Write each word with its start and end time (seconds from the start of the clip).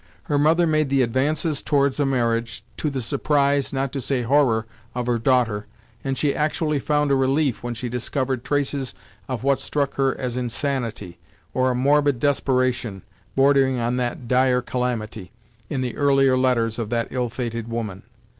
Her 0.23 0.39
mother 0.39 0.65
made 0.65 0.89
the 0.89 1.03
advances 1.03 1.61
towards 1.61 1.99
a 1.99 2.07
marriage, 2.07 2.63
to 2.77 2.89
the 2.89 3.01
surprise, 3.03 3.71
not 3.71 3.91
to 3.91 4.01
say 4.01 4.23
horror 4.23 4.65
of 4.95 5.05
her 5.05 5.19
daughter, 5.19 5.67
and 6.03 6.17
she 6.17 6.33
actually 6.33 6.79
found 6.79 7.11
a 7.11 7.15
relief 7.15 7.61
when 7.61 7.75
she 7.75 7.87
discovered 7.87 8.43
traces 8.43 8.95
of 9.29 9.43
what 9.43 9.59
struck 9.59 9.97
her 9.97 10.17
as 10.17 10.37
insanity 10.37 11.19
or 11.53 11.69
a 11.69 11.75
morbid 11.75 12.19
desperation, 12.19 13.03
bordering 13.35 13.77
on 13.77 13.97
that 13.97 14.27
dire 14.27 14.63
calamity 14.63 15.31
in 15.69 15.81
the 15.81 15.95
earlier 15.95 16.35
letters 16.35 16.79
of 16.79 16.89
that 16.89 17.09
ill 17.11 17.29
fated 17.29 17.67
woman. 17.67 18.01